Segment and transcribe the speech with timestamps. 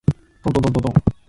[0.43, 1.03] とんとんとんとん